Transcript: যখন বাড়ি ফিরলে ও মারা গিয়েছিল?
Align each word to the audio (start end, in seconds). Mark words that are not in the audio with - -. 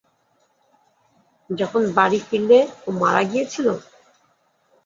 যখন 1.49 1.81
বাড়ি 1.97 2.19
ফিরলে 2.27 2.59
ও 2.81 2.99
মারা 3.01 3.21
গিয়েছিল? 3.23 3.67